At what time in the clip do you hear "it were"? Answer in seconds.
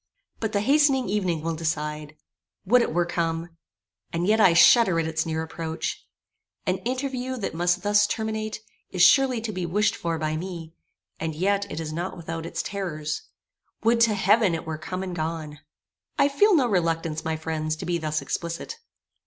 2.81-3.05, 14.55-14.79